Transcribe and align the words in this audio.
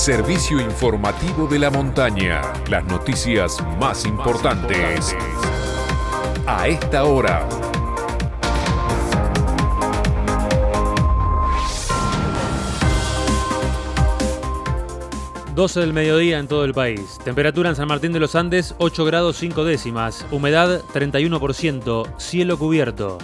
Servicio 0.00 0.58
informativo 0.58 1.46
de 1.46 1.58
la 1.58 1.68
montaña. 1.68 2.40
Las 2.70 2.86
noticias 2.86 3.58
más 3.78 4.06
importantes. 4.06 5.14
A 6.46 6.68
esta 6.68 7.04
hora. 7.04 7.46
12 15.54 15.80
del 15.80 15.92
mediodía 15.92 16.38
en 16.38 16.48
todo 16.48 16.64
el 16.64 16.72
país. 16.72 17.18
Temperatura 17.22 17.68
en 17.68 17.76
San 17.76 17.86
Martín 17.86 18.14
de 18.14 18.20
los 18.20 18.34
Andes 18.34 18.74
8 18.78 19.04
grados 19.04 19.36
5 19.36 19.64
décimas. 19.64 20.24
Humedad 20.30 20.82
31%. 20.94 22.14
Cielo 22.16 22.58
cubierto. 22.58 23.18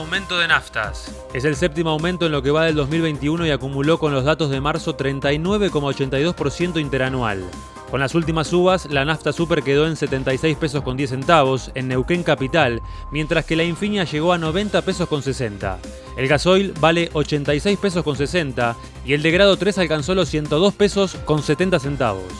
Aumento 0.00 0.38
de 0.38 0.48
naftas. 0.48 1.14
Es 1.34 1.44
el 1.44 1.56
séptimo 1.56 1.90
aumento 1.90 2.24
en 2.24 2.32
lo 2.32 2.42
que 2.42 2.50
va 2.50 2.64
del 2.64 2.74
2021 2.74 3.46
y 3.46 3.50
acumuló 3.50 3.98
con 3.98 4.14
los 4.14 4.24
datos 4.24 4.48
de 4.48 4.58
marzo 4.58 4.96
39,82% 4.96 6.80
interanual. 6.80 7.44
Con 7.90 8.00
las 8.00 8.14
últimas 8.14 8.46
subas, 8.46 8.86
la 8.86 9.04
nafta 9.04 9.34
super 9.34 9.62
quedó 9.62 9.86
en 9.86 9.96
76 9.96 10.56
pesos 10.56 10.82
con 10.82 10.96
10 10.96 11.10
centavos 11.10 11.70
en 11.74 11.88
Neuquén 11.88 12.22
Capital, 12.22 12.80
mientras 13.12 13.44
que 13.44 13.56
la 13.56 13.64
Infinia 13.64 14.04
llegó 14.04 14.32
a 14.32 14.38
90 14.38 14.80
pesos 14.80 15.06
con 15.06 15.22
60. 15.22 15.78
El 16.16 16.28
gasoil 16.28 16.72
vale 16.80 17.10
86 17.12 17.78
pesos 17.78 18.02
con 18.02 18.16
60 18.16 18.76
y 19.04 19.12
el 19.12 19.22
de 19.22 19.32
grado 19.32 19.58
3 19.58 19.76
alcanzó 19.76 20.14
los 20.14 20.30
102 20.30 20.72
pesos 20.72 21.14
con 21.26 21.42
70 21.42 21.78
centavos. 21.78 22.32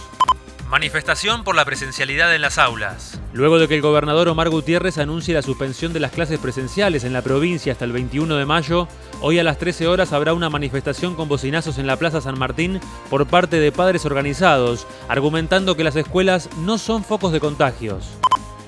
Manifestación 0.71 1.43
por 1.43 1.57
la 1.57 1.65
presencialidad 1.65 2.33
en 2.33 2.43
las 2.43 2.57
aulas. 2.57 3.21
Luego 3.33 3.59
de 3.59 3.67
que 3.67 3.75
el 3.75 3.81
gobernador 3.81 4.29
Omar 4.29 4.51
Gutiérrez 4.51 4.99
anuncie 4.99 5.35
la 5.35 5.43
suspensión 5.43 5.93
de 5.93 5.99
las 5.99 6.13
clases 6.13 6.39
presenciales 6.39 7.03
en 7.03 7.13
la 7.13 7.23
provincia 7.23 7.73
hasta 7.73 7.85
el 7.85 7.91
21 7.91 8.37
de 8.37 8.47
mayo, 8.47 8.87
hoy 9.21 9.41
a 9.41 9.43
las 9.43 9.59
13 9.59 9.89
horas 9.89 10.13
habrá 10.13 10.33
una 10.33 10.49
manifestación 10.49 11.17
con 11.17 11.29
bocinazos 11.29 11.79
en 11.79 11.89
la 11.89 11.97
Plaza 11.97 12.21
San 12.21 12.39
Martín 12.39 12.81
por 13.11 13.27
parte 13.27 13.59
de 13.59 13.73
padres 13.73 14.07
organizados, 14.07 14.87
argumentando 15.09 15.77
que 15.77 15.83
las 15.83 15.97
escuelas 15.97 16.49
no 16.59 16.79
son 16.79 17.03
focos 17.03 17.33
de 17.33 17.41
contagios. 17.41 18.09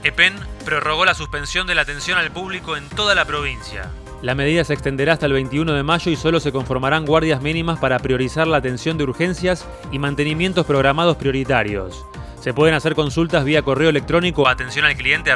EPEN 0.03 0.35
prorrogó 0.65 1.05
la 1.05 1.15
suspensión 1.15 1.69
de 1.69 1.77
la 1.77 1.83
atención 1.83 2.19
al 2.19 2.33
público 2.33 2.77
en 2.77 2.89
toda 2.89 3.15
la 3.15 3.27
provincia. 3.27 3.93
La 4.23 4.37
medida 4.37 4.63
se 4.63 4.73
extenderá 4.73 5.15
hasta 5.15 5.27
el 5.27 5.33
21 5.33 5.73
de 5.73 5.83
mayo 5.83 6.09
y 6.13 6.15
solo 6.15 6.39
se 6.39 6.53
conformarán 6.53 7.05
guardias 7.05 7.43
mínimas 7.43 7.81
para 7.81 7.99
priorizar 7.99 8.47
la 8.47 8.59
atención 8.59 8.97
de 8.97 9.03
urgencias 9.03 9.67
y 9.91 9.99
mantenimientos 9.99 10.65
programados 10.65 11.17
prioritarios. 11.17 12.07
Se 12.41 12.55
pueden 12.55 12.77
hacer 12.77 12.95
consultas 12.95 13.45
vía 13.45 13.63
correo 13.63 13.91
electrónico 13.91 14.47
atención 14.47 14.85
al 14.85 14.95
cliente 14.95 15.33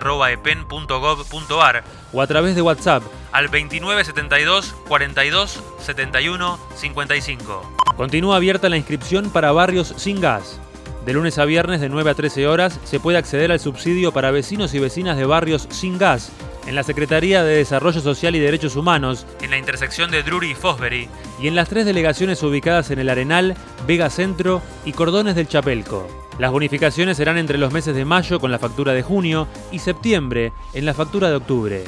o 2.12 2.23
a 2.23 2.27
través 2.29 2.55
de 2.55 2.62
WhatsApp 2.62 3.03
al 3.33 3.47
2972 3.47 4.77
42 4.87 5.62
71 5.81 6.59
55. 6.77 7.73
Continúa 7.97 8.37
abierta 8.37 8.69
la 8.69 8.77
inscripción 8.77 9.31
para 9.31 9.51
barrios 9.51 9.95
sin 9.97 10.20
gas. 10.20 10.61
De 11.05 11.12
lunes 11.12 11.39
a 11.39 11.45
viernes 11.45 11.81
de 11.81 11.89
9 11.89 12.11
a 12.11 12.14
13 12.14 12.47
horas 12.47 12.79
se 12.84 13.01
puede 13.01 13.19
acceder 13.19 13.51
al 13.51 13.59
subsidio 13.59 14.12
para 14.12 14.31
vecinos 14.31 14.75
y 14.75 14.79
vecinas 14.79 15.17
de 15.17 15.27
barrios 15.27 15.67
sin 15.70 15.98
gas 15.98 16.31
en 16.67 16.75
la 16.75 16.83
Secretaría 16.83 17.42
de 17.42 17.56
Desarrollo 17.56 18.00
Social 18.00 18.34
y 18.34 18.41
Derechos 18.41 18.77
Humanos, 18.77 19.27
en 19.41 19.50
la 19.50 19.59
intersección 19.59 20.11
de 20.11 20.22
Drury 20.22 20.50
y 20.50 20.55
Fosbury, 20.55 21.08
y 21.41 21.48
en 21.48 21.55
las 21.55 21.69
tres 21.69 21.86
delegaciones 21.86 22.42
ubicadas 22.42 22.91
en 22.91 22.98
el 22.98 23.08
Arenal, 23.08 23.56
Vega 23.86 24.11
Centro 24.11 24.62
y 24.84 24.92
Cordones 24.92 25.34
del 25.34 25.48
Chapelco. 25.48 26.08
Las 26.39 26.53
bonificaciones 26.53 27.17
serán 27.17 27.39
entre 27.39 27.58
los 27.58 27.73
meses 27.73 27.95
de 27.95 28.05
mayo 28.05 28.41
con 28.41 28.50
la 28.50 28.58
factura 28.58 28.92
de 28.92 29.03
junio 29.03 29.48
y 29.73 29.78
septiembre 29.78 30.53
en 30.75 30.84
la 30.84 30.92
factura 30.92 31.31
de 31.31 31.36
octubre. 31.36 31.84